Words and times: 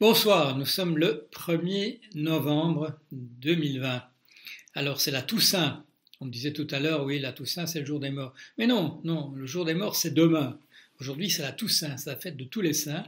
Bonsoir, 0.00 0.56
nous 0.56 0.64
sommes 0.64 0.96
le 0.96 1.28
1er 1.30 2.00
novembre 2.14 2.98
2020. 3.12 4.02
Alors 4.74 4.98
c'est 4.98 5.10
la 5.10 5.20
Toussaint. 5.20 5.84
On 6.22 6.24
me 6.24 6.30
disait 6.30 6.54
tout 6.54 6.66
à 6.70 6.80
l'heure, 6.80 7.04
oui, 7.04 7.18
la 7.18 7.34
Toussaint 7.34 7.66
c'est 7.66 7.80
le 7.80 7.84
jour 7.84 8.00
des 8.00 8.08
morts. 8.08 8.32
Mais 8.56 8.66
non, 8.66 9.02
non, 9.04 9.30
le 9.36 9.44
jour 9.44 9.66
des 9.66 9.74
morts 9.74 9.94
c'est 9.94 10.14
demain. 10.14 10.58
Aujourd'hui 11.00 11.30
c'est 11.30 11.40
la 11.40 11.52
Toussaint, 11.52 11.96
c'est 11.96 12.10
la 12.10 12.16
fête 12.16 12.36
de 12.36 12.44
tous 12.44 12.60
les 12.60 12.74
saints. 12.74 13.04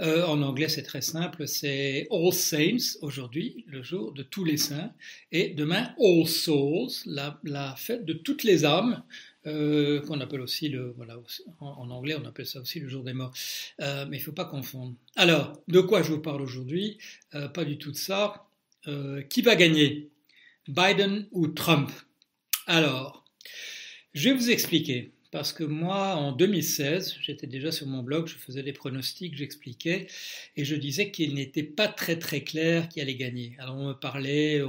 Euh, 0.00 0.26
en 0.26 0.42
anglais 0.42 0.68
c'est 0.68 0.82
très 0.82 1.00
simple, 1.00 1.48
c'est 1.48 2.06
All 2.10 2.30
Saints 2.30 2.98
aujourd'hui, 3.00 3.64
le 3.68 3.82
jour 3.82 4.12
de 4.12 4.22
tous 4.22 4.44
les 4.44 4.58
saints. 4.58 4.92
Et 5.32 5.48
demain 5.48 5.94
All 5.98 6.26
Souls, 6.26 6.90
la, 7.06 7.74
fête 7.78 8.04
de 8.04 8.12
toutes 8.12 8.44
les 8.44 8.66
âmes. 8.66 9.02
Euh, 9.46 10.00
qu'on 10.02 10.20
appelle 10.20 10.40
aussi 10.40 10.68
le, 10.68 10.92
voilà, 10.96 11.16
en, 11.58 11.90
anglais 11.90 12.14
on 12.14 12.24
appelle 12.26 12.46
ça 12.46 12.60
aussi 12.60 12.78
le 12.78 12.88
jour 12.88 13.02
des 13.02 13.12
morts, 13.12 13.32
euh, 13.80 14.06
mais 14.08 14.18
il 14.18 14.20
ne 14.20 14.24
faut 14.24 14.30
pas 14.30 14.44
confondre. 14.44 14.94
Alors, 15.16 15.58
de 15.66 15.80
quoi 15.80 16.02
je 16.02 16.12
vous 16.12 16.20
parle 16.20 16.42
aujourd'hui? 16.42 16.98
Pas 17.32 17.64
du 17.64 17.76
tout 17.78 17.90
de 17.90 17.96
ça. 17.96 18.46
qui 19.30 19.42
va 19.42 19.56
gagner? 19.56 20.10
Biden 20.68 21.26
ou 21.32 21.48
Trump? 21.48 21.90
Alors, 22.68 23.24
je 24.14 24.28
vais 24.28 24.36
vous 24.36 24.50
expliquer. 24.50 25.12
Parce 25.32 25.54
que 25.54 25.64
moi, 25.64 26.14
en 26.14 26.32
2016, 26.32 27.16
j'étais 27.22 27.46
déjà 27.46 27.72
sur 27.72 27.86
mon 27.86 28.02
blog, 28.02 28.26
je 28.28 28.34
faisais 28.34 28.62
des 28.62 28.74
pronostics, 28.74 29.34
j'expliquais, 29.34 30.06
et 30.58 30.64
je 30.66 30.76
disais 30.76 31.10
qu'il 31.10 31.34
n'était 31.34 31.62
pas 31.62 31.88
très 31.88 32.18
très 32.18 32.42
clair 32.42 32.88
qui 32.90 33.00
allait 33.00 33.14
gagner. 33.14 33.56
Alors 33.58 33.76
on 33.76 33.88
me 33.88 33.92
parlait, 33.94 34.62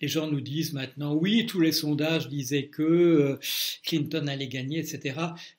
les 0.00 0.08
gens 0.08 0.26
nous 0.26 0.40
disent 0.40 0.72
maintenant, 0.72 1.14
oui, 1.14 1.46
tous 1.46 1.60
les 1.60 1.70
sondages 1.70 2.28
disaient 2.28 2.66
que 2.66 2.82
euh, 2.82 3.38
Clinton 3.84 4.26
allait 4.26 4.48
gagner, 4.48 4.80
etc. 4.80 5.14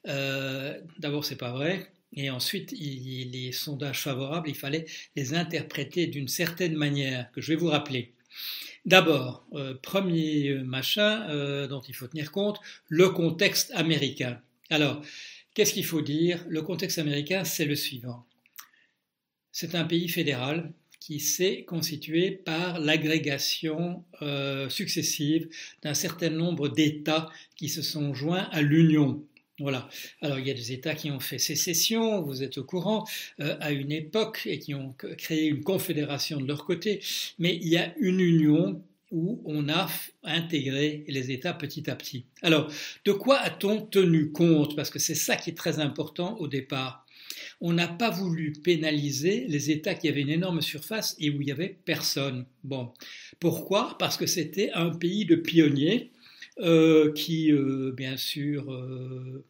Euh, 0.09 0.77
D'abord, 0.99 1.23
c'est 1.23 1.37
pas 1.37 1.53
vrai. 1.53 1.89
Et 2.13 2.29
ensuite, 2.29 2.73
les 2.73 3.51
sondages 3.53 4.01
favorables, 4.01 4.49
il 4.49 4.55
fallait 4.55 4.85
les 5.15 5.33
interpréter 5.33 6.07
d'une 6.07 6.27
certaine 6.27 6.75
manière, 6.75 7.31
que 7.31 7.39
je 7.39 7.53
vais 7.53 7.55
vous 7.55 7.67
rappeler. 7.67 8.13
D'abord, 8.85 9.45
euh, 9.53 9.75
premier 9.81 10.55
machin 10.55 11.29
euh, 11.29 11.67
dont 11.67 11.81
il 11.81 11.95
faut 11.95 12.07
tenir 12.07 12.31
compte, 12.31 12.59
le 12.89 13.09
contexte 13.09 13.71
américain. 13.75 14.41
Alors, 14.71 15.01
qu'est-ce 15.53 15.73
qu'il 15.73 15.85
faut 15.85 16.01
dire? 16.01 16.45
Le 16.47 16.61
contexte 16.61 16.97
américain, 16.97 17.43
c'est 17.43 17.65
le 17.65 17.75
suivant. 17.75 18.25
C'est 19.51 19.75
un 19.75 19.83
pays 19.83 20.07
fédéral 20.07 20.71
qui 21.01 21.19
s'est 21.19 21.65
constitué 21.65 22.31
par 22.31 22.79
l'agrégation 22.79 24.05
euh, 24.21 24.69
successive 24.69 25.49
d'un 25.83 25.93
certain 25.93 26.29
nombre 26.29 26.69
d'États 26.69 27.29
qui 27.57 27.67
se 27.67 27.81
sont 27.81 28.13
joints 28.13 28.47
à 28.51 28.61
l'Union. 28.61 29.25
Voilà. 29.59 29.89
Alors 30.21 30.39
il 30.39 30.47
y 30.47 30.51
a 30.51 30.53
des 30.53 30.71
États 30.71 30.95
qui 30.95 31.11
ont 31.11 31.19
fait 31.19 31.37
sécession, 31.37 32.21
vous 32.21 32.41
êtes 32.41 32.57
au 32.57 32.63
courant, 32.63 33.05
euh, 33.41 33.57
à 33.59 33.71
une 33.71 33.91
époque 33.91 34.43
et 34.45 34.57
qui 34.57 34.73
ont 34.73 34.93
créé 35.17 35.47
une 35.47 35.63
confédération 35.63 36.39
de 36.39 36.47
leur 36.47 36.65
côté, 36.65 37.01
mais 37.39 37.57
il 37.57 37.67
y 37.67 37.77
a 37.77 37.93
une 37.99 38.21
union 38.21 38.81
où 39.11 39.41
on 39.45 39.69
a 39.69 39.87
intégré 40.23 41.03
les 41.07 41.31
États 41.31 41.53
petit 41.53 41.89
à 41.89 41.95
petit. 41.95 42.25
Alors, 42.41 42.71
de 43.05 43.11
quoi 43.11 43.37
a-t-on 43.39 43.81
tenu 43.81 44.31
compte? 44.31 44.75
Parce 44.75 44.89
que 44.89 44.99
c'est 44.99 45.15
ça 45.15 45.35
qui 45.35 45.51
est 45.51 45.57
très 45.57 45.79
important 45.79 46.37
au 46.39 46.47
départ. 46.47 47.05
On 47.59 47.73
n'a 47.73 47.87
pas 47.87 48.09
voulu 48.09 48.53
pénaliser 48.53 49.45
les 49.47 49.69
États 49.69 49.93
qui 49.93 50.09
avaient 50.09 50.21
une 50.21 50.29
énorme 50.29 50.61
surface 50.61 51.15
et 51.19 51.29
où 51.29 51.41
il 51.41 51.45
n'y 51.45 51.51
avait 51.51 51.77
personne. 51.85 52.45
Bon, 52.63 52.91
pourquoi? 53.39 53.97
Parce 53.99 54.17
que 54.17 54.25
c'était 54.25 54.71
un 54.73 54.89
pays 54.89 55.25
de 55.25 55.35
pionniers 55.35 56.11
euh, 56.59 57.13
qui, 57.13 57.51
euh, 57.51 57.91
bien 57.95 58.17
sûr, 58.17 58.71
euh, 58.73 59.45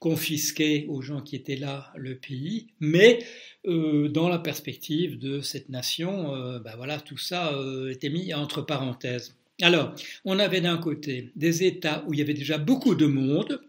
confisquait 0.00 0.86
aux 0.88 1.00
gens 1.00 1.20
qui 1.20 1.36
étaient 1.36 1.54
là 1.54 1.92
le 1.94 2.16
pays, 2.16 2.66
mais 2.80 3.20
dans 3.64 4.28
la 4.28 4.40
perspective 4.40 5.18
de 5.18 5.40
cette 5.40 5.68
nation, 5.68 6.58
ben 6.58 6.74
voilà, 6.76 6.98
tout 6.98 7.18
ça 7.18 7.52
était 7.90 8.08
mis 8.08 8.34
entre 8.34 8.62
parenthèses. 8.62 9.36
Alors, 9.62 9.94
on 10.24 10.38
avait 10.38 10.62
d'un 10.62 10.78
côté 10.78 11.30
des 11.36 11.64
États 11.64 12.02
où 12.06 12.14
il 12.14 12.18
y 12.18 12.22
avait 12.22 12.34
déjà 12.34 12.58
beaucoup 12.58 12.94
de 12.94 13.06
monde, 13.06 13.60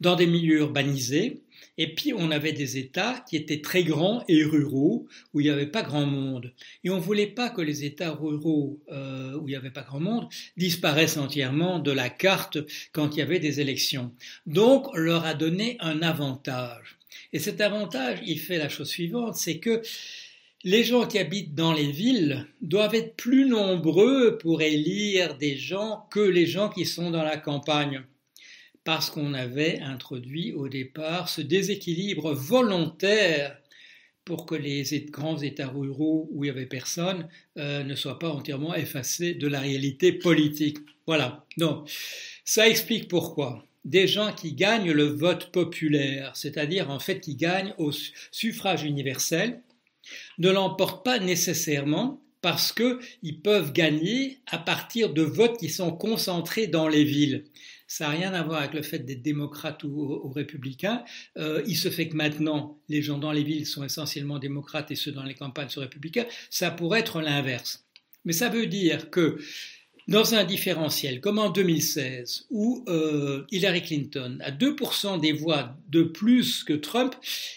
dans 0.00 0.14
des 0.14 0.26
milieux 0.26 0.58
urbanisés, 0.58 1.40
et 1.78 1.94
puis 1.94 2.12
on 2.14 2.30
avait 2.30 2.52
des 2.52 2.78
États 2.78 3.24
qui 3.28 3.36
étaient 3.36 3.60
très 3.60 3.84
grands 3.84 4.24
et 4.28 4.44
ruraux, 4.44 5.06
où 5.32 5.40
il 5.40 5.44
n'y 5.44 5.50
avait 5.50 5.66
pas 5.66 5.82
grand 5.82 6.06
monde. 6.06 6.52
Et 6.84 6.90
on 6.90 6.96
ne 6.96 7.00
voulait 7.00 7.26
pas 7.26 7.50
que 7.50 7.60
les 7.60 7.84
États 7.84 8.12
ruraux, 8.12 8.80
euh, 8.90 9.34
où 9.38 9.48
il 9.48 9.52
n'y 9.52 9.56
avait 9.56 9.70
pas 9.70 9.82
grand 9.82 10.00
monde, 10.00 10.28
disparaissent 10.56 11.16
entièrement 11.16 11.78
de 11.78 11.92
la 11.92 12.08
carte 12.08 12.58
quand 12.92 13.14
il 13.14 13.18
y 13.18 13.22
avait 13.22 13.38
des 13.38 13.60
élections. 13.60 14.12
Donc 14.46 14.88
on 14.94 14.98
leur 14.98 15.24
a 15.24 15.34
donné 15.34 15.76
un 15.80 16.02
avantage. 16.02 16.98
Et 17.32 17.38
cet 17.38 17.60
avantage, 17.60 18.18
il 18.26 18.38
fait 18.38 18.58
la 18.58 18.68
chose 18.68 18.88
suivante, 18.88 19.36
c'est 19.36 19.58
que 19.58 19.82
les 20.64 20.84
gens 20.84 21.06
qui 21.06 21.18
habitent 21.18 21.54
dans 21.54 21.72
les 21.72 21.90
villes 21.90 22.46
doivent 22.60 22.94
être 22.94 23.14
plus 23.14 23.46
nombreux 23.46 24.38
pour 24.38 24.62
élire 24.62 25.36
des 25.36 25.56
gens 25.56 26.06
que 26.10 26.20
les 26.20 26.46
gens 26.46 26.68
qui 26.68 26.84
sont 26.84 27.10
dans 27.10 27.22
la 27.22 27.36
campagne 27.36 28.02
parce 28.86 29.10
qu'on 29.10 29.34
avait 29.34 29.80
introduit 29.80 30.52
au 30.52 30.68
départ 30.68 31.28
ce 31.28 31.40
déséquilibre 31.40 32.32
volontaire 32.32 33.58
pour 34.24 34.46
que 34.46 34.54
les 34.54 34.84
grands 35.10 35.38
États 35.38 35.66
ruraux 35.66 36.28
où 36.30 36.44
il 36.44 36.46
n'y 36.46 36.56
avait 36.56 36.66
personne 36.66 37.28
euh, 37.58 37.82
ne 37.82 37.96
soient 37.96 38.20
pas 38.20 38.30
entièrement 38.30 38.76
effacés 38.76 39.34
de 39.34 39.48
la 39.48 39.58
réalité 39.58 40.12
politique. 40.12 40.78
Voilà. 41.04 41.44
Donc, 41.56 41.90
ça 42.44 42.68
explique 42.68 43.08
pourquoi 43.08 43.64
des 43.84 44.06
gens 44.06 44.32
qui 44.32 44.52
gagnent 44.52 44.92
le 44.92 45.06
vote 45.06 45.50
populaire, 45.50 46.36
c'est-à-dire 46.36 46.88
en 46.88 47.00
fait 47.00 47.18
qui 47.18 47.34
gagnent 47.34 47.74
au 47.78 47.90
suffrage 48.30 48.84
universel, 48.84 49.62
ne 50.38 50.50
l'emportent 50.50 51.04
pas 51.04 51.18
nécessairement 51.18 52.20
parce 52.40 52.72
qu'ils 52.72 53.40
peuvent 53.42 53.72
gagner 53.72 54.38
à 54.46 54.58
partir 54.58 55.12
de 55.12 55.22
votes 55.22 55.58
qui 55.58 55.70
sont 55.70 55.90
concentrés 55.90 56.68
dans 56.68 56.86
les 56.86 57.02
villes. 57.02 57.46
Ça 57.86 58.06
n'a 58.06 58.10
rien 58.10 58.34
à 58.34 58.42
voir 58.42 58.60
avec 58.60 58.74
le 58.74 58.82
fait 58.82 58.98
d'être 59.00 59.22
démocrate 59.22 59.84
ou, 59.84 60.28
républicain. 60.28 61.04
Euh, 61.36 61.62
il 61.66 61.76
se 61.76 61.88
fait 61.88 62.08
que 62.08 62.16
maintenant, 62.16 62.78
les 62.88 63.02
gens 63.02 63.18
dans 63.18 63.32
les 63.32 63.44
villes 63.44 63.66
sont 63.66 63.84
essentiellement 63.84 64.38
démocrates 64.38 64.90
et 64.90 64.96
ceux 64.96 65.12
dans 65.12 65.22
les 65.22 65.34
campagnes 65.34 65.68
sont 65.68 65.80
républicains. 65.80 66.26
Ça 66.50 66.70
pourrait 66.70 67.00
être 67.00 67.20
l'inverse. 67.20 67.84
Mais 68.24 68.32
ça 68.32 68.48
veut 68.48 68.66
dire 68.66 69.10
que 69.10 69.38
dans 70.08 70.34
un 70.34 70.44
différentiel 70.44 71.20
comme 71.20 71.38
en 71.38 71.50
2016, 71.50 72.46
où 72.50 72.84
euh, 72.88 73.44
Hillary 73.50 73.82
Clinton 73.82 74.38
a 74.40 74.50
2% 74.50 75.20
des 75.20 75.32
voix 75.32 75.76
de 75.88 76.02
plus 76.02 76.64
que 76.64 76.72
Trump, 76.72 77.14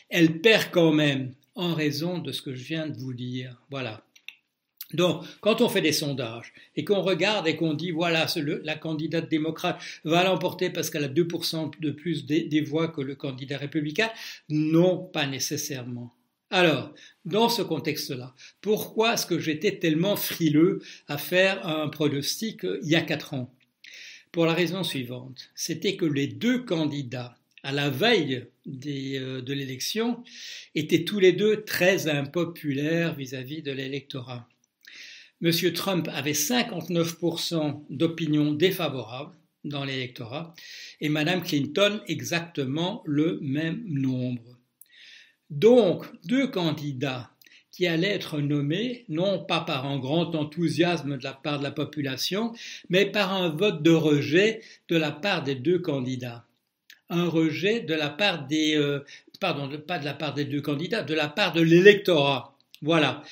elle 0.09 0.41
perd 0.41 0.69
quand 0.71 0.91
même 0.91 1.33
en 1.55 1.73
raison 1.73 2.19
de 2.19 2.31
ce 2.31 2.41
que 2.41 2.53
je 2.53 2.63
viens 2.63 2.87
de 2.87 2.97
vous 2.97 3.13
dire. 3.13 3.61
Voilà. 3.69 4.03
Donc, 4.93 5.23
quand 5.41 5.61
on 5.61 5.69
fait 5.69 5.81
des 5.81 5.91
sondages 5.91 6.51
et 6.75 6.83
qu'on 6.83 7.01
regarde 7.01 7.47
et 7.47 7.55
qu'on 7.55 7.73
dit, 7.73 7.91
voilà, 7.91 8.25
la 8.63 8.75
candidate 8.75 9.29
démocrate 9.29 9.79
va 10.03 10.23
l'emporter 10.23 10.71
parce 10.71 10.89
qu'elle 10.89 11.03
a 11.03 11.09
2% 11.09 11.71
de 11.79 11.91
plus 11.91 12.25
des, 12.25 12.61
voix 12.61 12.87
que 12.87 13.01
le 13.01 13.15
candidat 13.15 13.57
républicain, 13.57 14.09
non, 14.49 14.97
pas 14.97 15.27
nécessairement. 15.27 16.13
Alors, 16.49 16.93
dans 17.25 17.49
ce 17.49 17.61
contexte-là, 17.61 18.33
pourquoi 18.61 19.13
est-ce 19.13 19.27
que 19.27 19.37
j'étais 19.37 19.77
tellement 19.77 20.15
frileux 20.15 20.81
à 21.07 21.19
faire 21.19 21.65
un 21.67 21.89
pronostic 21.89 22.65
euh, 22.65 22.79
il 22.81 22.89
y 22.89 22.95
a 22.95 23.01
quatre 23.01 23.35
ans? 23.35 23.53
Pour 24.31 24.47
la 24.47 24.53
raison 24.53 24.83
suivante, 24.83 25.51
c'était 25.53 25.95
que 25.95 26.05
les 26.05 26.25
deux 26.25 26.63
candidats 26.63 27.37
à 27.61 27.71
la 27.71 27.91
veille 27.91 28.47
euh, 28.67 29.41
de 29.41 29.53
l'élection 29.53 30.23
étaient 30.73 31.03
tous 31.03 31.19
les 31.19 31.33
deux 31.33 31.63
très 31.63 32.07
impopulaires 32.07 33.13
vis 33.13 33.35
à 33.35 33.43
-vis 33.43 33.61
de 33.61 33.71
l'électorat. 33.71 34.47
M. 35.41 35.51
Trump 35.73 36.09
avait 36.11 36.33
59% 36.33 37.85
d'opinion 37.89 38.51
défavorable 38.51 39.35
dans 39.63 39.85
l'électorat 39.85 40.53
et 40.99 41.09
Mme 41.09 41.43
Clinton 41.43 42.01
exactement 42.07 43.01
le 43.05 43.39
même 43.41 43.81
nombre. 43.87 44.57
Donc, 45.49 46.05
deux 46.25 46.47
candidats 46.47 47.31
qui 47.71 47.87
allaient 47.87 48.09
être 48.09 48.41
nommés, 48.41 49.05
non 49.07 49.39
pas 49.39 49.61
par 49.61 49.85
un 49.85 49.97
grand 49.97 50.35
enthousiasme 50.35 51.17
de 51.17 51.23
la 51.23 51.33
part 51.33 51.59
de 51.59 51.63
la 51.63 51.71
population, 51.71 52.53
mais 52.89 53.05
par 53.05 53.33
un 53.33 53.49
vote 53.49 53.81
de 53.81 53.91
rejet 53.91 54.61
de 54.89 54.97
la 54.97 55.11
part 55.11 55.43
des 55.43 55.55
deux 55.55 55.79
candidats. 55.79 56.45
Un 57.09 57.27
rejet 57.27 57.79
de 57.79 57.93
la 57.93 58.09
part 58.09 58.45
des, 58.47 58.75
euh, 58.75 58.99
pardon, 59.39 59.69
pas 59.87 59.99
de 59.99 60.05
la 60.05 60.13
part 60.13 60.33
des 60.33 60.45
deux 60.45 60.61
candidats, 60.61 61.03
de 61.03 61.13
la 61.13 61.29
part 61.29 61.53
de 61.53 61.61
l'électorat. 61.61 62.57
Voilà 62.81 63.23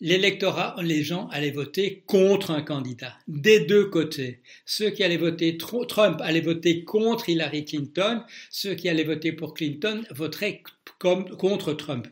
l'électorat, 0.00 0.76
les 0.82 1.02
gens 1.02 1.28
allaient 1.28 1.50
voter 1.50 2.02
contre 2.06 2.50
un 2.50 2.62
candidat, 2.62 3.14
des 3.28 3.60
deux 3.60 3.86
côtés. 3.86 4.40
Ceux 4.64 4.90
qui 4.90 5.02
allaient 5.02 5.16
voter 5.16 5.56
Trump 5.58 6.20
allaient 6.20 6.40
voter 6.40 6.84
contre 6.84 7.28
Hillary 7.28 7.64
Clinton, 7.64 8.22
ceux 8.50 8.74
qui 8.74 8.88
allaient 8.88 9.04
voter 9.04 9.32
pour 9.32 9.54
Clinton 9.54 10.02
voteraient 10.10 10.62
contre 10.98 11.72
Trump. 11.72 12.06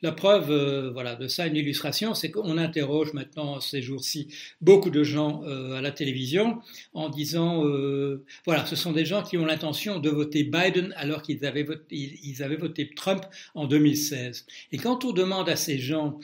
La 0.00 0.12
preuve 0.12 0.52
euh, 0.52 0.90
voilà, 0.92 1.16
de 1.16 1.26
ça, 1.26 1.48
une 1.48 1.56
illustration, 1.56 2.14
c'est 2.14 2.30
qu'on 2.30 2.56
interroge 2.56 3.14
maintenant 3.14 3.60
ces 3.60 3.82
jours-ci 3.82 4.28
beaucoup 4.60 4.90
de 4.90 5.02
gens 5.02 5.42
euh, 5.44 5.72
à 5.74 5.80
la 5.80 5.90
télévision 5.90 6.60
en 6.94 7.08
disant, 7.08 7.66
euh, 7.66 8.24
voilà, 8.44 8.64
ce 8.64 8.76
sont 8.76 8.92
des 8.92 9.04
gens 9.04 9.24
qui 9.24 9.36
ont 9.38 9.44
l'intention 9.44 9.98
de 9.98 10.08
voter 10.08 10.44
Biden 10.44 10.94
alors 10.96 11.22
qu'ils 11.22 11.44
avaient, 11.44 11.66
ils 11.90 12.42
avaient 12.44 12.56
voté 12.56 12.88
Trump 12.94 13.24
en 13.56 13.66
2016. 13.66 14.46
Et 14.70 14.78
quand 14.78 15.04
on 15.04 15.10
demande 15.10 15.48
à 15.48 15.56
ces 15.56 15.78
gens, 15.78 16.20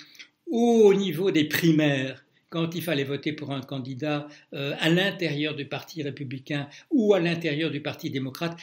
au 0.54 0.94
niveau 0.94 1.32
des 1.32 1.44
primaires, 1.44 2.24
quand 2.48 2.76
il 2.76 2.82
fallait 2.82 3.02
voter 3.02 3.32
pour 3.32 3.50
un 3.50 3.60
candidat 3.60 4.28
à 4.52 4.88
l'intérieur 4.88 5.56
du 5.56 5.64
Parti 5.64 6.00
républicain 6.04 6.68
ou 6.92 7.12
à 7.12 7.18
l'intérieur 7.18 7.72
du 7.72 7.80
Parti 7.80 8.08
démocrate, 8.08 8.56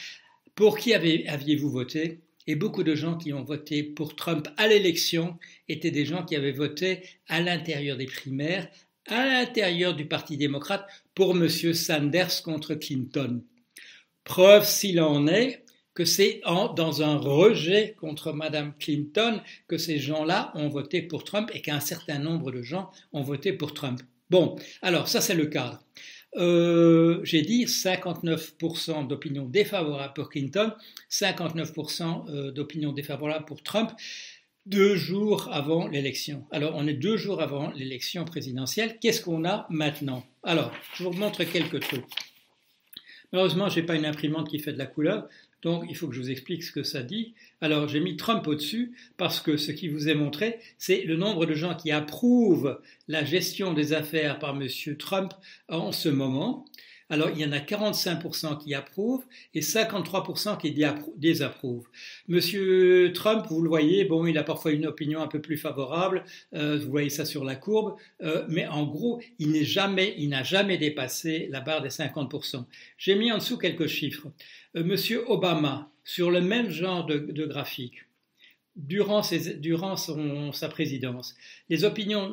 pour 0.54 0.78
qui 0.78 0.94
aviez-vous 0.94 1.70
voté? 1.70 2.20
Et 2.46 2.56
beaucoup 2.56 2.82
de 2.82 2.94
gens 2.94 3.18
qui 3.18 3.34
ont 3.34 3.44
voté 3.44 3.82
pour 3.82 4.16
Trump 4.16 4.48
à 4.56 4.68
l'élection 4.68 5.36
étaient 5.68 5.90
des 5.90 6.06
gens 6.06 6.24
qui 6.24 6.34
avaient 6.34 6.50
voté 6.50 7.02
à 7.28 7.42
l'intérieur 7.42 7.98
des 7.98 8.06
primaires, 8.06 8.68
à 9.06 9.26
l'intérieur 9.26 9.94
du 9.94 10.06
Parti 10.06 10.38
démocrate, 10.38 10.86
pour 11.14 11.36
M. 11.36 11.48
Sanders 11.48 12.42
contre 12.42 12.74
Clinton. 12.74 13.42
Preuve 14.24 14.66
s'il 14.66 14.98
en 14.98 15.26
est 15.26 15.62
que 15.94 16.04
c'est 16.04 16.40
dans 16.44 17.02
un 17.02 17.16
rejet 17.16 17.94
contre 18.00 18.32
Mme 18.32 18.72
Clinton 18.78 19.40
que 19.68 19.78
ces 19.78 19.98
gens-là 19.98 20.52
ont 20.54 20.68
voté 20.68 21.02
pour 21.02 21.24
Trump 21.24 21.50
et 21.54 21.60
qu'un 21.60 21.80
certain 21.80 22.18
nombre 22.18 22.50
de 22.50 22.62
gens 22.62 22.90
ont 23.12 23.22
voté 23.22 23.52
pour 23.52 23.74
Trump. 23.74 24.00
Bon, 24.30 24.56
alors 24.80 25.08
ça 25.08 25.20
c'est 25.20 25.34
le 25.34 25.46
cadre. 25.46 25.80
Euh, 26.36 27.20
j'ai 27.24 27.42
dit 27.42 27.66
59% 27.66 29.06
d'opinion 29.06 29.44
défavorable 29.44 30.14
pour 30.14 30.30
Clinton, 30.30 30.72
59% 31.10 32.30
euh, 32.30 32.50
d'opinion 32.50 32.92
défavorable 32.92 33.44
pour 33.44 33.62
Trump, 33.62 33.90
deux 34.64 34.96
jours 34.96 35.50
avant 35.52 35.88
l'élection. 35.88 36.46
Alors, 36.50 36.72
on 36.76 36.86
est 36.86 36.94
deux 36.94 37.16
jours 37.16 37.42
avant 37.42 37.70
l'élection 37.72 38.24
présidentielle. 38.24 38.98
Qu'est-ce 39.00 39.20
qu'on 39.20 39.44
a 39.44 39.66
maintenant? 39.70 40.24
Alors, 40.42 40.72
je 40.94 41.04
vous 41.04 41.12
montre 41.12 41.44
quelques 41.44 41.80
trucs. 41.80 42.04
Malheureusement, 43.32 43.68
je 43.68 43.80
n'ai 43.80 43.86
pas 43.86 43.96
une 43.96 44.06
imprimante 44.06 44.48
qui 44.48 44.58
fait 44.58 44.72
de 44.72 44.78
la 44.78 44.86
couleur, 44.86 45.28
donc, 45.62 45.84
il 45.88 45.96
faut 45.96 46.08
que 46.08 46.14
je 46.14 46.20
vous 46.20 46.30
explique 46.30 46.64
ce 46.64 46.72
que 46.72 46.82
ça 46.82 47.02
dit. 47.02 47.34
Alors, 47.60 47.86
j'ai 47.86 48.00
mis 48.00 48.16
Trump 48.16 48.46
au-dessus 48.48 48.92
parce 49.16 49.40
que 49.40 49.56
ce 49.56 49.70
qui 49.70 49.88
vous 49.88 50.08
est 50.08 50.14
montré, 50.14 50.58
c'est 50.76 51.02
le 51.02 51.16
nombre 51.16 51.46
de 51.46 51.54
gens 51.54 51.74
qui 51.76 51.92
approuvent 51.92 52.80
la 53.06 53.24
gestion 53.24 53.72
des 53.72 53.92
affaires 53.92 54.40
par 54.40 54.60
M. 54.60 54.68
Trump 54.98 55.32
en 55.68 55.92
ce 55.92 56.08
moment. 56.08 56.64
Alors, 57.12 57.28
il 57.28 57.38
y 57.40 57.44
en 57.44 57.52
a 57.52 57.58
45% 57.58 58.56
qui 58.56 58.74
approuvent 58.74 59.26
et 59.52 59.60
53% 59.60 60.56
qui 60.58 60.74
désapprouvent. 61.18 61.86
Monsieur 62.26 63.12
Trump, 63.12 63.44
vous 63.50 63.60
le 63.60 63.68
voyez, 63.68 64.06
bon, 64.06 64.24
il 64.24 64.38
a 64.38 64.42
parfois 64.42 64.72
une 64.72 64.86
opinion 64.86 65.20
un 65.20 65.26
peu 65.26 65.42
plus 65.42 65.58
favorable, 65.58 66.24
euh, 66.54 66.78
vous 66.78 66.90
voyez 66.90 67.10
ça 67.10 67.26
sur 67.26 67.44
la 67.44 67.54
courbe, 67.54 67.96
euh, 68.22 68.46
mais 68.48 68.66
en 68.66 68.86
gros, 68.86 69.20
il 69.38 69.50
n'est 69.50 69.62
jamais, 69.62 70.14
il 70.16 70.30
n'a 70.30 70.42
jamais 70.42 70.78
dépassé 70.78 71.48
la 71.50 71.60
barre 71.60 71.82
des 71.82 71.90
50%. 71.90 72.64
J'ai 72.96 73.14
mis 73.14 73.30
en 73.30 73.36
dessous 73.36 73.58
quelques 73.58 73.88
chiffres. 73.88 74.28
Euh, 74.74 74.82
Monsieur 74.82 75.30
Obama, 75.30 75.90
sur 76.04 76.30
le 76.30 76.40
même 76.40 76.70
genre 76.70 77.04
de, 77.04 77.44
graphique, 77.44 78.06
durant, 78.74 79.22
sa 79.22 80.68
présidence, 80.70 81.34
les 81.68 81.84
opinions 81.84 82.32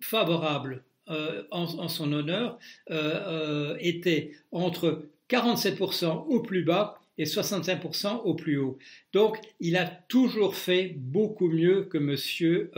favorables 0.00 0.83
euh, 1.10 1.42
en, 1.50 1.66
son 1.88 2.12
honneur 2.14 2.58
euh, 2.90 3.20
euh, 3.26 3.76
était 3.78 4.32
entre 4.52 5.06
47% 5.28 6.24
au 6.28 6.40
plus 6.40 6.64
bas 6.64 6.98
et 7.18 7.24
65% 7.24 8.22
au 8.24 8.34
plus 8.34 8.56
haut. 8.56 8.78
Donc, 9.12 9.36
il 9.60 9.76
a 9.76 9.84
toujours 9.84 10.56
fait 10.56 10.94
beaucoup 10.96 11.48
mieux 11.48 11.84
que 11.84 11.98
monsieur, 11.98 12.70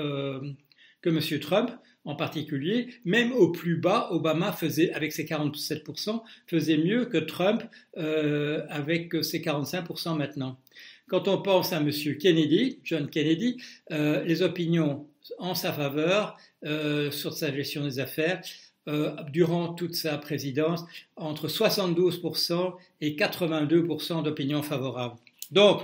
que 1.01 1.09
monsieur 1.11 1.41
Trump 1.41 1.71
en 2.05 2.17
particulier. 2.17 2.89
Même 3.05 3.33
au 3.33 3.51
plus 3.51 3.77
bas, 3.77 4.09
Obama 4.11 4.53
faisait, 4.53 4.93
avec 4.93 5.13
ses 5.13 5.25
47%, 5.25 6.21
faisait 6.47 6.77
mieux 6.77 7.07
que 7.07 7.17
Trump 7.17 7.63
avec 7.97 9.15
ses 9.25 9.41
45% 9.41 10.19
maintenant. 10.19 10.61
Quand 11.09 11.29
on 11.29 11.41
pense 11.41 11.73
à 11.73 11.81
monsieur 11.81 12.15
Kennedy, 12.15 12.81
John 12.85 13.09
Kennedy, 13.09 13.57
les 13.91 14.43
opinions 14.43 15.07
en 15.39 15.55
sa 15.55 15.73
faveur 15.73 16.37
euh, 16.67 17.13
sur 17.13 17.33
sa 17.33 17.55
gestion 17.55 17.85
des 17.85 18.01
affaires 18.01 18.43
euh, 18.89 19.15
durant 19.31 19.73
toute 19.73 19.95
sa 19.95 20.19
présidence, 20.19 20.85
entre 21.15 21.47
72% 21.47 22.75
et 23.01 23.15
82% 23.15 24.25
d'opinions 24.25 24.63
favorables. 24.63 25.17
Donc, 25.53 25.83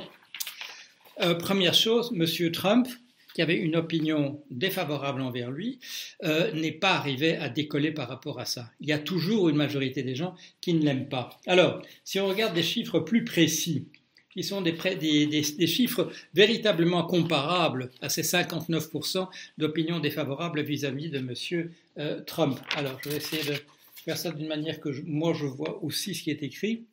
euh, 1.21 1.35
première 1.35 1.75
chose, 1.75 2.13
M. 2.15 2.51
Trump, 2.51 2.89
qui 3.35 3.43
avait 3.43 3.57
une 3.57 3.77
opinion 3.77 4.43
défavorable 4.51 5.23
envers 5.23 5.51
lui, 5.51 5.79
n'est 6.23 6.73
pas 6.73 6.93
arrivé 6.93 7.37
à 7.37 7.49
décoller 7.49 7.91
par 7.91 8.09
rapport 8.09 8.39
à 8.39 8.45
ça. 8.45 8.71
Il 8.81 8.89
y 8.89 8.93
a 8.93 8.99
toujours 8.99 9.49
une 9.49 9.57
majorité 9.57 10.03
des 10.03 10.15
gens 10.15 10.35
qui 10.61 10.75
ne 10.75 10.85
l'aiment 10.85 11.09
pas. 11.09 11.31
Alors, 11.47 11.81
si 12.05 12.21
on 12.21 12.27
regarde 12.27 12.55
des 12.55 12.63
chiffres 12.63 13.01
plus 13.01 13.25
précis, 13.25 13.87
qui 14.33 14.43
sont 14.43 14.63
des, 14.63 14.73
des, 14.73 15.67
chiffres 15.67 16.11
véritablement 16.35 17.05
comparables 17.05 17.91
à 18.01 18.09
ces 18.09 18.23
59% 18.23 19.29
d'opinion 19.59 20.01
défavorable 20.01 20.63
vis-à-vis 20.63 21.11
de 21.11 21.19
M. 21.19 21.71
Euh, 21.99 22.23
Trump. 22.23 22.59
Alors, 22.75 22.99
je 23.05 23.11
vais 23.11 23.17
essayer 23.17 23.45
de 23.45 23.57
faire 23.95 24.17
ça 24.17 24.33
d'une 24.33 24.49
manière 24.49 24.81
que 24.81 24.89
moi 25.05 25.35
je 25.35 25.47
vois 25.47 25.83
aussi 25.83 26.15
ce 26.15 26.23
qui 26.23 26.31
est 26.31 26.43
écrit. 26.43 26.85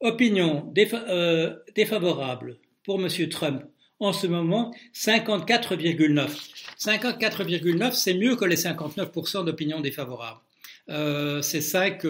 Opinion 0.00 0.72
euh, 0.76 1.56
défavorable 1.74 2.58
pour 2.84 3.00
M. 3.00 3.28
Trump. 3.28 3.62
En 3.98 4.12
ce 4.12 4.26
moment, 4.26 4.74
54,9. 4.94 6.28
54,9, 6.78 7.92
c'est 7.92 8.14
mieux 8.14 8.36
que 8.36 8.44
les 8.44 8.56
59% 8.56 9.44
d'opinion 9.44 9.80
défavorable. 9.80 10.40
Euh, 10.88 11.42
c'est 11.42 11.60
5, 11.60 12.06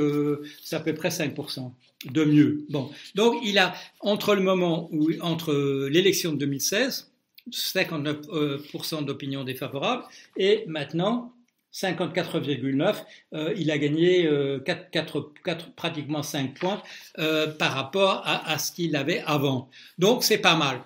c'est 0.63 0.77
à 0.77 0.81
peu 0.81 0.95
près 0.95 1.09
5% 1.09 1.73
de 2.11 2.25
mieux. 2.25 2.65
Bon, 2.69 2.91
donc 3.15 3.41
il 3.45 3.59
a 3.59 3.75
entre 4.01 4.35
le 4.35 4.43
moment 4.43 4.89
où 4.93 5.11
entre 5.21 5.89
l'élection 5.89 6.33
de 6.33 6.39
2016, 6.39 7.11
59% 7.51 9.05
d'opinion 9.05 9.45
défavorable, 9.45 10.05
et 10.37 10.65
maintenant 10.67 11.33
54,9, 11.77 13.05
euh, 13.35 13.55
il 13.57 13.71
a 13.71 13.77
gagné 13.77 14.29
4, 14.65 15.19
euh, 15.19 15.55
pratiquement 15.77 16.23
5 16.23 16.59
points 16.59 16.83
euh, 17.19 17.49
par 17.49 17.73
rapport 17.73 18.23
à, 18.25 18.51
à 18.51 18.59
ce 18.59 18.73
qu'il 18.73 18.97
avait 18.97 19.21
avant. 19.27 19.69
Donc 19.99 20.25
c'est 20.25 20.39
pas 20.39 20.57
mal. 20.57 20.81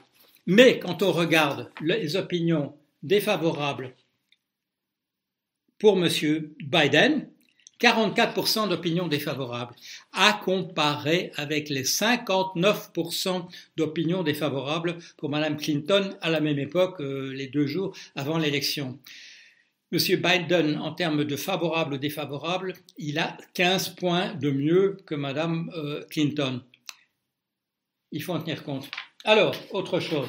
Mais 0.47 0.81
quand 0.81 1.03
on 1.03 1.13
regarde 1.13 1.71
les 1.81 2.17
opinions 2.17 2.75
défavorables 3.05 3.95
pour 5.79 5.97
M. 5.97 6.09
Biden, 6.61 7.29
44% 7.81 8.69
d'opinions 8.69 9.09
défavorables, 9.09 9.75
à 10.13 10.35
comparer 10.45 11.33
avec 11.37 11.71
les 11.71 11.85
59% 11.85 13.47
d'opinions 13.77 14.23
défavorables 14.23 14.99
pour 15.17 15.31
Mme 15.31 15.57
Clinton 15.57 16.17
à 16.21 16.31
la 16.31 16.41
même 16.41 16.59
époque, 16.59 17.01
euh, 17.01 17.33
les 17.33 17.47
deux 17.47 17.67
jours 17.67 17.97
avant 18.15 18.39
l'élection. 18.39 18.99
Monsieur 19.93 20.19
Biden, 20.19 20.79
en 20.79 20.93
termes 20.93 21.25
de 21.25 21.37
favorable 21.37 21.95
ou 21.95 21.99
défavorable, 21.99 22.75
il 22.97 23.19
a 23.19 23.37
15 23.55 23.97
points 23.97 24.35
de 24.35 24.51
mieux 24.51 24.99
que 25.07 25.17
Mme 25.17 25.71
euh, 25.75 26.05
Clinton. 26.11 26.63
Il 28.13 28.23
faut 28.23 28.35
en 28.35 28.41
tenir 28.41 28.63
compte. 28.63 28.89
Alors, 29.25 29.55
autre 29.73 30.01
chose. 30.01 30.29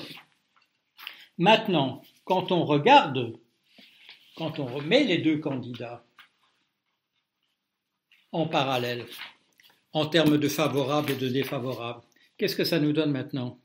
Maintenant, 1.37 2.01
quand 2.23 2.51
on 2.51 2.65
regarde, 2.65 3.33
quand 4.35 4.59
on 4.59 4.65
remet 4.65 5.03
les 5.03 5.19
deux 5.19 5.37
candidats, 5.37 6.03
en 8.31 8.47
parallèle 8.47 9.05
en 9.93 10.05
termes 10.05 10.38
de 10.38 10.47
favorable 10.47 11.11
et 11.11 11.15
de 11.15 11.27
défavorable. 11.27 12.00
Qu'est-ce 12.38 12.55
que 12.55 12.63
ça 12.63 12.79
nous 12.79 12.93
donne 12.93 13.11
maintenant? 13.11 13.59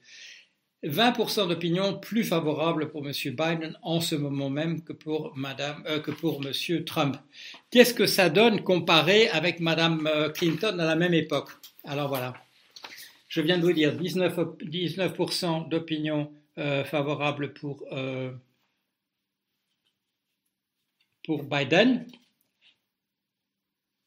20% 0.83 1.47
d'opinion 1.47 1.97
plus 1.97 2.23
favorable 2.23 2.89
pour 2.89 3.05
M. 3.05 3.11
Biden 3.11 3.77
en 3.81 3.99
ce 3.99 4.15
moment 4.15 4.49
même 4.49 4.83
que 4.83 4.93
pour, 4.93 5.35
euh, 5.35 6.41
M. 6.45 6.85
Trump. 6.85 7.17
Qu'est-ce 7.71 7.93
que 7.93 8.05
ça 8.05 8.29
donne 8.29 8.63
comparé 8.63 9.27
avec 9.29 9.59
Mme 9.59 10.07
euh, 10.07 10.29
Clinton 10.29 10.77
à 10.79 10.85
la 10.85 10.95
même 10.95 11.13
époque? 11.13 11.49
Alors 11.83 12.09
voilà, 12.09 12.35
je 13.27 13.41
viens 13.41 13.57
de 13.57 13.63
vous 13.63 13.73
dire 13.73 13.95
19%, 13.95 14.57
19 14.63 15.69
d'opinion 15.69 16.31
euh, 16.57 16.83
favorable 16.83 17.53
pour, 17.53 17.83
pour 21.23 21.43
Biden 21.43 22.05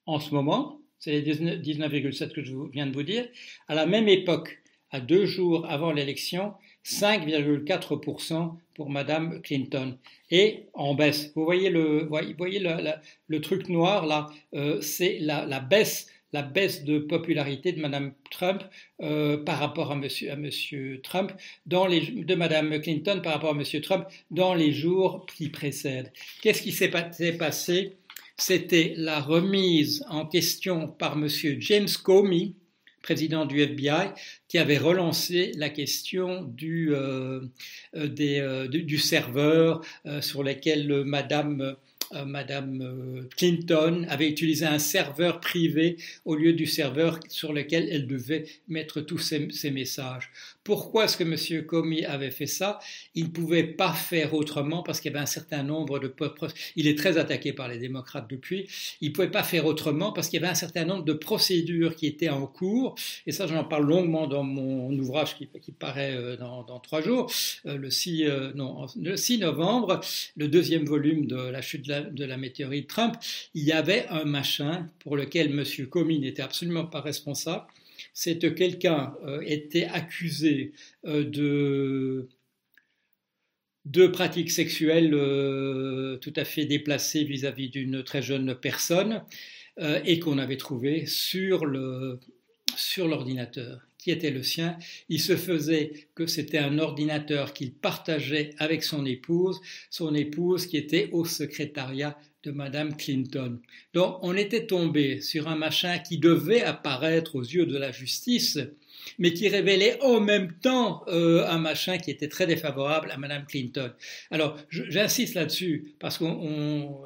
en 0.06 0.18
ce 0.18 0.34
moment, 0.34 0.80
c'est 0.98 1.12
les 1.12 1.34
19,7 1.34 2.32
que 2.32 2.42
je 2.42 2.54
viens 2.72 2.86
de 2.86 2.92
vous 2.92 3.02
dire. 3.02 3.28
À 3.68 3.74
la 3.74 3.86
même 3.86 4.08
époque, 4.08 4.59
à 4.90 5.00
deux 5.00 5.26
jours 5.26 5.66
avant 5.68 5.92
l'élection, 5.92 6.54
5,4% 6.84 8.56
pour 8.74 8.90
Madame 8.90 9.40
Clinton. 9.42 9.96
Et 10.30 10.66
en 10.74 10.94
baisse. 10.94 11.32
Vous 11.34 11.44
voyez 11.44 11.70
le, 11.70 12.06
voyez 12.38 12.60
le, 13.28 13.40
truc 13.40 13.68
noir 13.68 14.06
là, 14.06 14.28
euh, 14.54 14.80
c'est 14.80 15.18
la, 15.20 15.60
baisse 15.60 16.08
la 16.32 16.42
baisse 16.42 16.84
de 16.84 16.98
popularité 16.98 17.72
de 17.72 17.80
Madame 17.80 18.12
Trump 18.30 18.62
euh, 19.02 19.42
par 19.42 19.58
rapport 19.58 19.90
à 19.90 19.96
Monsieur, 19.96 21.00
Trump 21.02 21.32
dans 21.66 21.86
les, 21.86 22.00
de 22.00 22.34
Madame 22.34 22.80
Clinton 22.80 23.20
par 23.22 23.34
rapport 23.34 23.50
à 23.50 23.54
Monsieur 23.54 23.80
Trump 23.80 24.06
dans 24.30 24.54
les 24.54 24.72
jours 24.72 25.26
qui 25.36 25.48
précèdent. 25.48 26.12
Qu'est-ce 26.42 26.62
qui 26.62 26.72
s'est 26.72 26.88
passé? 26.88 27.96
C'était 28.36 28.94
la 28.96 29.20
remise 29.20 30.04
en 30.08 30.24
question 30.24 30.88
par 30.88 31.16
Monsieur 31.16 31.56
James 31.60 31.88
Comey 32.02 32.52
président 33.02 33.46
du 33.46 33.60
FBI, 33.60 34.10
qui 34.48 34.58
avait 34.58 34.78
relancé 34.78 35.52
la 35.56 35.70
question 35.70 36.42
du, 36.42 36.94
euh, 36.94 37.40
euh, 37.96 38.08
euh, 38.20 38.98
serveur 38.98 39.80
sur 40.20 40.42
lequel 40.42 41.04
Madame 41.04 41.76
euh, 42.12 42.24
Madame 42.24 42.82
euh, 42.82 43.28
Clinton 43.36 44.04
avait 44.08 44.28
utilisé 44.28 44.66
un 44.66 44.80
serveur 44.80 45.38
privé 45.38 45.96
au 46.24 46.34
lieu 46.34 46.52
du 46.52 46.66
serveur 46.66 47.20
sur 47.28 47.52
lequel 47.52 47.88
elle 47.88 48.08
devait 48.08 48.46
mettre 48.66 49.00
tous 49.00 49.18
ses, 49.18 49.70
messages. 49.70 50.30
Pourquoi 50.64 51.04
est-ce 51.04 51.16
que 51.16 51.22
M. 51.22 51.64
Comey 51.66 52.04
avait 52.04 52.32
fait 52.32 52.46
ça? 52.46 52.80
Il 53.14 53.26
ne 53.26 53.30
pouvait 53.30 53.62
pas 53.62 53.92
faire 53.92 54.34
autrement 54.34 54.82
parce 54.82 55.00
qu'il 55.00 55.12
y 55.12 55.14
avait 55.14 55.22
un 55.22 55.26
certain 55.26 55.62
nombre 55.62 56.00
de... 56.00 56.12
Il 56.74 56.88
est 56.88 56.98
très 56.98 57.16
attaqué 57.16 57.52
par 57.52 57.68
les 57.68 57.78
démocrates 57.78 58.28
depuis. 58.28 58.66
Il 59.00 59.10
ne 59.10 59.14
pouvait 59.14 59.30
pas 59.30 59.44
faire 59.44 59.66
autrement 59.66 60.12
parce 60.12 60.28
qu'il 60.28 60.40
y 60.40 60.42
avait 60.42 60.50
un 60.50 60.56
certain 60.56 60.84
nombre 60.84 61.04
de 61.04 61.12
procédures 61.12 61.94
qui 61.94 62.06
étaient 62.06 62.28
en 62.28 62.46
cours. 62.46 62.96
Et 63.26 63.32
ça, 63.32 63.46
j'en 63.46 63.64
parle 63.64 63.86
longuement 63.86 64.26
dans 64.26 64.42
mon 64.42 64.92
ouvrage 64.98 65.36
qui, 65.36 65.46
paraît 65.78 66.16
euh, 66.16 66.36
dans, 66.36 66.80
trois 66.80 67.02
jours, 67.02 67.30
le 67.64 67.88
6, 67.88 68.24
non, 68.56 68.86
le 69.00 69.16
6 69.16 69.38
novembre, 69.38 70.00
le 70.36 70.48
deuxième 70.48 70.84
volume 70.84 71.26
de 71.26 71.36
La 71.36 71.62
chute 71.62 71.84
de 71.84 71.90
la 71.90 71.99
de 72.00 72.24
la 72.24 72.36
météorite 72.36 72.88
Trump, 72.88 73.16
il 73.54 73.64
y 73.64 73.72
avait 73.72 74.06
un 74.08 74.24
machin 74.24 74.86
pour 75.00 75.16
lequel 75.16 75.50
M. 75.50 75.86
Comey 75.88 76.18
n'était 76.18 76.42
absolument 76.42 76.86
pas 76.86 77.00
responsable. 77.00 77.66
C'est 78.14 78.38
que 78.38 78.46
quelqu'un 78.46 79.14
euh, 79.24 79.40
était 79.42 79.84
accusé 79.84 80.72
euh, 81.04 81.24
de, 81.24 82.28
de 83.84 84.06
pratiques 84.06 84.50
sexuelles 84.50 85.14
euh, 85.14 86.16
tout 86.18 86.32
à 86.36 86.44
fait 86.44 86.64
déplacées 86.64 87.24
vis-à-vis 87.24 87.68
d'une 87.68 88.02
très 88.02 88.22
jeune 88.22 88.54
personne 88.54 89.22
et 90.04 90.18
qu'on 90.18 90.36
avait 90.36 90.58
trouvé 90.58 91.06
sur 91.06 91.64
le 91.64 92.18
sur 92.76 93.08
l'ordinateur 93.08 93.89
qui 94.00 94.10
était 94.10 94.30
le 94.30 94.42
sien. 94.42 94.76
Il 95.08 95.20
se 95.20 95.36
faisait 95.36 95.92
que 96.14 96.26
c'était 96.26 96.58
un 96.58 96.78
ordinateur 96.78 97.52
qu'il 97.52 97.72
partageait 97.72 98.50
avec 98.58 98.82
son 98.82 99.04
épouse, 99.06 99.60
son 99.90 100.14
épouse 100.14 100.66
qui 100.66 100.76
était 100.76 101.08
au 101.12 101.24
secrétariat 101.24 102.18
de 102.42 102.50
Madame 102.50 102.96
Clinton. 102.96 103.58
Donc 103.92 104.18
on 104.22 104.34
était 104.34 104.66
tombé 104.66 105.20
sur 105.20 105.48
un 105.48 105.56
machin 105.56 105.98
qui 105.98 106.18
devait 106.18 106.62
apparaître 106.62 107.36
aux 107.36 107.42
yeux 107.42 107.66
de 107.66 107.76
la 107.76 107.92
justice, 107.92 108.58
mais 109.18 109.32
qui 109.32 109.48
révélait 109.48 110.00
en 110.02 110.20
même 110.20 110.52
temps 110.60 111.04
euh, 111.08 111.46
un 111.48 111.58
machin 111.58 111.98
qui 111.98 112.10
était 112.10 112.28
très 112.28 112.46
défavorable 112.46 113.10
à 113.10 113.16
Madame 113.16 113.44
Clinton. 113.46 113.92
Alors 114.30 114.56
j'insiste 114.70 115.34
là-dessus 115.34 115.94
parce 115.98 116.18
que 116.18 116.24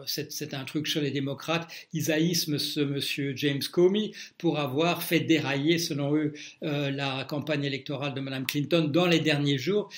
c'est 0.06 0.54
un 0.54 0.64
truc 0.64 0.86
chez 0.86 1.00
les 1.00 1.10
démocrates. 1.10 1.70
Ils 1.92 2.12
haïssent 2.12 2.46
ce 2.56 2.80
monsieur 2.80 3.34
James 3.36 3.62
Comey 3.70 4.12
pour 4.38 4.58
avoir 4.58 5.02
fait 5.02 5.20
dérailler, 5.20 5.78
selon 5.78 6.14
eux, 6.14 6.32
euh, 6.62 6.90
la 6.90 7.24
campagne 7.24 7.64
électorale 7.64 8.14
de 8.14 8.20
Madame 8.20 8.46
Clinton 8.46 8.88
dans 8.90 9.06
les 9.06 9.20
derniers 9.20 9.58
jours 9.58 9.90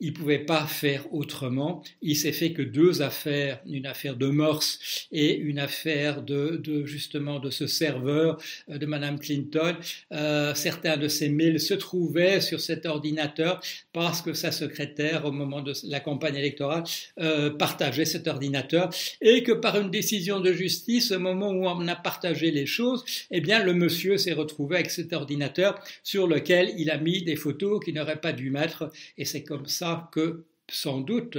il 0.00 0.12
ne 0.12 0.16
pouvait 0.16 0.38
pas 0.38 0.66
faire 0.66 1.12
autrement. 1.12 1.82
Il 2.02 2.16
s'est 2.16 2.32
fait 2.32 2.52
que 2.52 2.62
deux 2.62 3.02
affaires, 3.02 3.60
une 3.66 3.86
affaire 3.86 4.16
de 4.16 4.28
morse 4.28 4.78
et 5.10 5.36
une 5.36 5.58
affaire 5.58 6.22
de, 6.22 6.62
justement 6.84 7.40
de 7.40 7.50
ce 7.50 7.66
serveur 7.66 8.40
euh, 8.68 8.78
de 8.78 8.86
Madame 8.86 9.18
Clinton. 9.18 9.76
Euh, 10.12 10.54
certains 10.54 10.96
de 10.96 11.08
ces 11.08 11.28
mails 11.28 11.60
se 11.60 11.74
trouvaient 11.74 12.40
sur 12.40 12.60
cet 12.60 12.86
ordinateur 12.86 13.60
parce 13.92 14.22
que 14.22 14.32
sa 14.32 14.52
secrétaire, 14.52 15.24
au 15.24 15.32
moment 15.32 15.62
de 15.62 15.72
la 15.84 16.00
campagne 16.00 16.36
électorale, 16.36 16.84
euh, 17.18 17.50
partageait 17.50 18.04
cet 18.04 18.28
ordinateur 18.28 18.90
et 19.20 19.42
que 19.42 19.52
par 19.52 19.80
une 19.80 19.90
décision 19.90 20.40
de 20.40 20.52
justice, 20.52 21.10
au 21.10 21.18
moment 21.18 21.50
où 21.50 21.66
on 21.66 21.88
a 21.88 21.96
partagé 21.96 22.50
les 22.50 22.66
choses, 22.66 23.04
eh 23.30 23.40
bien 23.40 23.64
le 23.64 23.74
monsieur 23.74 24.16
s'est 24.16 24.32
retrouvé 24.32 24.76
avec 24.76 24.90
cet 24.90 25.12
ordinateur 25.12 25.80
sur 26.04 26.28
lequel 26.28 26.72
il 26.78 26.90
a 26.90 26.98
mis 26.98 27.22
des 27.22 27.36
photos 27.36 27.84
qu'il 27.84 27.94
n'aurait 27.94 28.20
pas 28.20 28.32
dû 28.32 28.50
mettre 28.50 28.90
et 29.16 29.24
c'est 29.24 29.42
comme 29.42 29.66
ça 29.66 29.87
que 29.96 30.44
sans 30.70 31.00
doute 31.00 31.38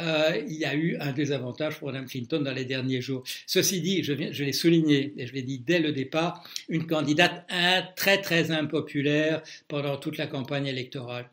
euh, 0.00 0.42
il 0.48 0.56
y 0.56 0.64
a 0.64 0.74
eu 0.74 0.96
un 0.98 1.12
désavantage 1.12 1.78
pour 1.78 1.88
Mme 1.88 2.06
Clinton 2.06 2.40
dans 2.40 2.52
les 2.52 2.64
derniers 2.64 3.00
jours. 3.00 3.22
Ceci 3.46 3.80
dit, 3.80 4.02
je, 4.02 4.12
l'ai 4.12 4.52
souligné 4.52 5.14
et 5.16 5.26
je 5.26 5.32
l'ai 5.32 5.42
dit 5.42 5.60
dès 5.60 5.78
le 5.78 5.92
départ, 5.92 6.48
une 6.68 6.86
candidate 6.86 7.48
très 7.94 8.20
très 8.20 8.50
impopulaire 8.50 9.42
pendant 9.68 9.96
toute 9.96 10.16
la 10.16 10.26
campagne 10.26 10.66
électorale. 10.66 11.30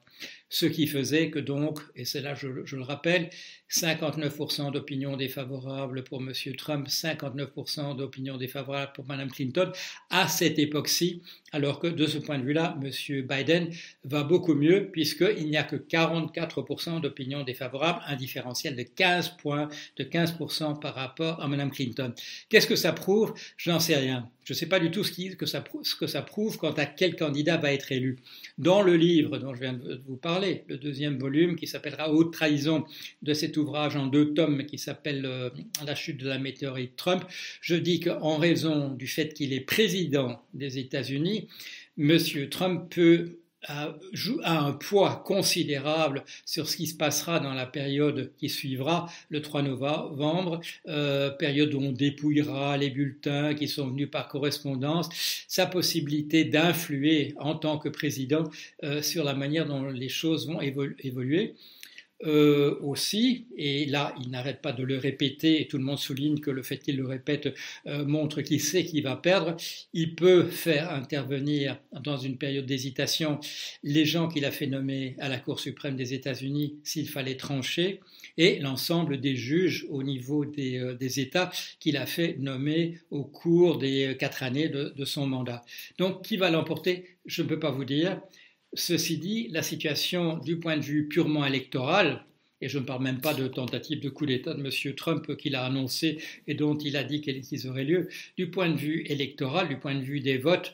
Ce 0.49 0.65
qui 0.65 0.85
faisait 0.85 1.31
que 1.31 1.39
donc, 1.39 1.79
et 1.95 2.05
c'est 2.05 2.21
là 2.21 2.35
je, 2.35 2.49
je 2.65 2.75
le 2.75 2.83
rappelle, 2.83 3.29
59% 3.71 4.71
d'opinion 4.71 5.15
défavorable 5.15 6.03
pour 6.03 6.21
M. 6.21 6.33
Trump, 6.57 6.87
59% 6.87 7.95
d'opinion 7.95 8.37
défavorable 8.37 8.91
pour 8.93 9.05
Mme 9.07 9.31
Clinton 9.31 9.71
à 10.09 10.27
cette 10.27 10.59
époque-ci, 10.59 11.21
alors 11.51 11.79
que 11.79 11.87
de 11.87 12.05
ce 12.05 12.17
point 12.17 12.37
de 12.37 12.43
vue-là, 12.43 12.77
M. 12.81 13.21
Biden 13.27 13.69
va 14.03 14.23
beaucoup 14.23 14.53
mieux 14.53 14.89
puisqu'il 14.91 15.49
n'y 15.49 15.57
a 15.57 15.63
que 15.63 15.75
44% 15.75 17.01
d'opinion 17.01 17.43
défavorable, 17.43 18.01
un 18.07 18.15
différentiel 18.15 18.75
de 18.75 18.83
15 18.83 19.37
points, 19.37 19.69
de 19.97 20.03
15% 20.03 20.79
par 20.79 20.95
rapport 20.95 21.41
à 21.41 21.47
Mme 21.47 21.71
Clinton. 21.71 22.13
Qu'est-ce 22.49 22.67
que 22.67 22.75
ça 22.75 22.91
prouve? 22.93 23.33
Je 23.57 23.71
n'en 23.71 23.79
sais 23.79 23.95
rien. 23.95 24.29
Je 24.43 24.53
ne 24.53 24.57
sais 24.57 24.65
pas 24.65 24.79
du 24.79 24.89
tout 24.89 25.03
ce, 25.03 25.11
que 25.35 25.45
ça, 25.45 25.63
ce 25.83 25.95
que 25.95 26.07
ça 26.07 26.21
prouve 26.21 26.57
quant 26.57 26.71
à 26.71 26.85
quel 26.85 27.15
candidat 27.15 27.57
va 27.57 27.71
être 27.73 27.91
élu. 27.91 28.17
Dans 28.57 28.81
le 28.81 28.95
livre 28.95 29.37
dont 29.37 29.53
je 29.53 29.61
viens 29.61 29.73
de 29.73 30.01
vous 30.07 30.17
parler, 30.17 30.63
le 30.67 30.77
deuxième 30.77 31.17
volume 31.19 31.55
qui 31.55 31.67
s'appellera 31.67 32.11
Haute 32.11 32.33
trahison 32.33 32.83
de 33.21 33.33
cet 33.33 33.57
ouvrage 33.61 33.95
en 33.95 34.07
deux 34.07 34.33
tomes 34.33 34.65
qui 34.65 34.77
s'appelle 34.77 35.25
euh, 35.25 35.49
La 35.85 35.95
chute 35.95 36.17
de 36.17 36.27
la 36.27 36.37
météorite 36.37 36.95
Trump, 36.95 37.23
je 37.61 37.75
dis 37.75 37.99
qu'en 37.99 38.37
raison 38.37 38.89
du 38.89 39.07
fait 39.07 39.33
qu'il 39.33 39.53
est 39.53 39.61
président 39.61 40.41
des 40.53 40.77
États-Unis, 40.77 41.47
M. 41.97 42.17
Trump 42.49 42.93
peut 42.93 43.37
a, 43.67 43.93
un 44.43 44.71
poids 44.71 45.21
considérable 45.25 46.23
sur 46.45 46.67
ce 46.67 46.77
qui 46.77 46.87
se 46.87 46.95
passera 46.95 47.39
dans 47.39 47.53
la 47.53 47.65
période 47.65 48.31
qui 48.37 48.49
suivra, 48.49 49.07
le 49.29 49.41
3 49.41 49.61
novembre, 49.61 50.61
euh, 50.87 51.29
période 51.29 51.73
où 51.73 51.79
on 51.79 51.91
dépouillera 51.91 52.77
les 52.77 52.89
bulletins 52.89 53.53
qui 53.53 53.67
sont 53.67 53.87
venus 53.87 54.09
par 54.09 54.27
correspondance, 54.27 55.09
sa 55.47 55.65
possibilité 55.65 56.43
d'influer 56.43 57.35
en 57.37 57.55
tant 57.55 57.77
que 57.77 57.89
président 57.89 58.43
euh, 58.83 59.01
sur 59.01 59.23
la 59.23 59.33
manière 59.33 59.65
dont 59.65 59.89
les 59.89 60.09
choses 60.09 60.47
vont 60.47 60.59
évoluer. 60.61 61.53
Euh, 62.23 62.77
aussi, 62.81 63.47
et 63.57 63.85
là 63.87 64.13
il 64.21 64.29
n'arrête 64.29 64.61
pas 64.61 64.73
de 64.73 64.83
le 64.83 64.97
répéter, 64.97 65.59
et 65.59 65.67
tout 65.67 65.79
le 65.79 65.83
monde 65.83 65.97
souligne 65.97 66.39
que 66.39 66.51
le 66.51 66.61
fait 66.61 66.77
qu'il 66.77 66.97
le 66.97 67.07
répète 67.07 67.51
euh, 67.87 68.05
montre 68.05 68.41
qu'il 68.41 68.61
sait 68.61 68.85
qu'il 68.85 69.01
va 69.01 69.15
perdre, 69.15 69.57
il 69.93 70.13
peut 70.13 70.43
faire 70.43 70.91
intervenir 70.91 71.79
dans 72.03 72.17
une 72.17 72.37
période 72.37 72.67
d'hésitation 72.67 73.39
les 73.83 74.05
gens 74.05 74.27
qu'il 74.27 74.45
a 74.45 74.51
fait 74.51 74.67
nommer 74.67 75.15
à 75.19 75.29
la 75.29 75.39
Cour 75.39 75.59
suprême 75.59 75.95
des 75.95 76.13
États-Unis 76.13 76.75
s'il 76.83 77.09
fallait 77.09 77.37
trancher, 77.37 78.01
et 78.37 78.59
l'ensemble 78.59 79.19
des 79.19 79.35
juges 79.35 79.87
au 79.89 80.03
niveau 80.03 80.45
des, 80.45 80.77
euh, 80.77 80.97
États 80.99 81.51
qu'il 81.79 81.97
a 81.97 82.05
fait 82.05 82.37
nommer 82.37 82.99
au 83.09 83.23
cours 83.23 83.79
des 83.79 84.15
quatre 84.19 84.43
années 84.43 84.69
de 84.69 85.05
son 85.05 85.25
mandat. 85.25 85.63
Donc 85.97 86.23
qui 86.23 86.37
va 86.37 86.51
l'emporter? 86.51 87.05
Je 87.25 87.41
ne 87.41 87.47
peux 87.47 87.59
pas 87.59 87.71
vous 87.71 87.85
dire. 87.85 88.21
Ceci 88.73 89.17
dit, 89.17 89.49
la 89.49 89.63
situation 89.63 90.37
du 90.37 90.57
point 90.57 90.77
de 90.77 90.83
vue 90.83 91.07
purement 91.07 91.45
électoral, 91.45 92.23
et 92.61 92.69
je 92.69 92.79
ne 92.79 92.85
parle 92.85 93.03
même 93.03 93.19
pas 93.19 93.33
de 93.33 93.47
tentative 93.47 93.99
de 93.99 94.09
coup 94.09 94.25
d'État 94.25 94.53
de 94.53 94.61
M. 94.63 94.95
Trump 94.95 95.35
qu'il 95.35 95.55
a 95.55 95.65
annoncé 95.65 96.19
et 96.47 96.53
dont 96.53 96.77
il 96.77 96.95
a 96.95 97.03
dit 97.03 97.21
qu'ils 97.21 97.67
auraient 97.67 97.83
lieu, 97.83 98.07
du 98.37 98.49
point 98.49 98.69
de 98.69 98.77
vue 98.77 99.03
électoral, 99.07 99.67
du 99.67 99.77
point 99.77 99.95
de 99.95 100.01
vue 100.01 100.21
des 100.21 100.37
votes, 100.37 100.71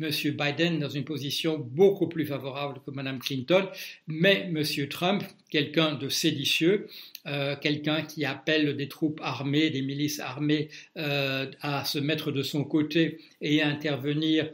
M. 0.00 0.10
Biden 0.10 0.78
dans 0.78 0.88
une 0.88 1.04
position 1.04 1.58
beaucoup 1.58 2.08
plus 2.08 2.26
favorable 2.26 2.80
que 2.84 2.90
Mme 2.90 3.18
Clinton, 3.18 3.66
mais 4.06 4.50
M. 4.54 4.62
Trump, 4.88 5.22
quelqu'un 5.50 5.94
de 5.94 6.08
séditieux, 6.08 6.88
euh, 7.26 7.56
quelqu'un 7.56 8.02
qui 8.02 8.24
appelle 8.24 8.76
des 8.76 8.88
troupes 8.88 9.20
armées, 9.22 9.70
des 9.70 9.82
milices 9.82 10.20
armées 10.20 10.68
euh, 10.96 11.50
à 11.62 11.84
se 11.84 11.98
mettre 11.98 12.30
de 12.30 12.42
son 12.42 12.64
côté 12.64 13.18
et 13.40 13.62
à 13.62 13.68
intervenir 13.68 14.50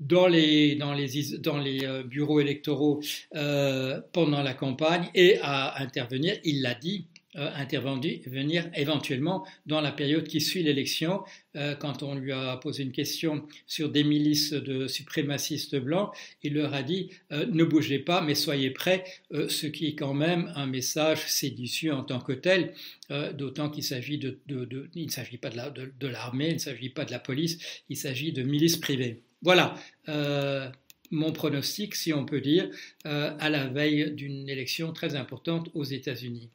dans 0.00 0.26
les, 0.26 0.78
euh, 0.80 2.02
bureaux 2.02 2.40
électoraux 2.40 3.02
euh, 3.34 4.00
pendant 4.12 4.42
la 4.42 4.54
campagne 4.54 5.08
et 5.14 5.38
à 5.42 5.80
intervenir, 5.82 6.36
il 6.44 6.62
l'a 6.62 6.74
dit, 6.74 7.06
euh, 7.36 7.50
intervenir 7.54 8.70
éventuellement 8.74 9.46
dans 9.66 9.80
la 9.80 9.92
période 9.92 10.26
qui 10.26 10.40
suit 10.40 10.62
l'élection. 10.62 11.22
Quand 11.80 12.02
on 12.02 12.14
lui 12.14 12.32
a 12.32 12.58
posé 12.58 12.82
une 12.82 12.92
question 12.92 13.46
sur 13.66 13.88
des 13.88 14.04
milices 14.04 14.52
de 14.52 14.86
suprémacistes 14.88 15.76
blancs, 15.76 16.14
il 16.42 16.52
leur 16.52 16.74
a 16.74 16.82
dit 16.82 17.08
ne 17.30 17.64
bougez 17.64 17.98
pas, 17.98 18.20
mais 18.20 18.34
soyez 18.34 18.70
prêts, 18.70 19.04
ce 19.32 19.66
qui 19.66 19.86
est 19.86 19.94
quand 19.94 20.12
même 20.12 20.52
un 20.54 20.66
message 20.66 21.26
séditieux 21.28 21.94
en 21.94 22.04
tant 22.04 22.20
que 22.20 22.34
tel, 22.34 22.74
d'autant 23.38 23.70
qu'il 23.70 23.84
s'agit 23.84 24.18
de, 24.18 24.38
il 24.94 25.06
ne 25.06 25.10
s'agit 25.10 25.38
pas 25.38 25.48
de 25.48 26.06
l'armée, 26.06 26.48
il 26.48 26.54
ne 26.54 26.58
s'agit 26.58 26.90
pas 26.90 27.06
de 27.06 27.10
la 27.10 27.18
police, 27.18 27.56
il 27.88 27.96
s'agit 27.96 28.34
de 28.34 28.42
milices 28.42 28.76
privées. 28.76 29.22
Voilà 29.42 29.74
mon 31.10 31.32
pronostic, 31.32 31.94
si 31.94 32.12
on 32.12 32.24
peut 32.24 32.40
dire, 32.40 32.68
euh, 33.06 33.36
à 33.38 33.50
la 33.50 33.66
veille 33.66 34.12
d'une 34.12 34.48
élection 34.48 34.92
très 34.92 35.14
importante 35.14 35.70
aux 35.74 35.84
États-Unis. 35.84 36.50